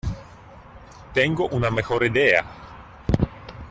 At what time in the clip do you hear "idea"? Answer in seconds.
2.03-2.43